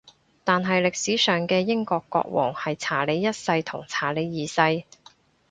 [0.43, 4.83] 但係歷史上嘅英國國王係查理一世同查理二世